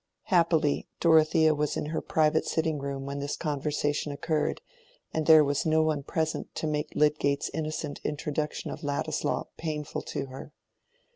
[0.33, 4.59] Happily Dorothea was in her private sitting room when this conversation occurred,
[5.13, 10.25] and there was no one present to make Lydgate's innocent introduction of Ladislaw painful to
[10.25, 10.53] her.